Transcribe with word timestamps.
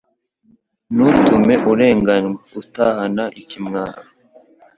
Ntutume 0.93 1.55
urenganywa 1.71 2.35
atahana 2.61 3.23
ikimwaro 3.41 4.01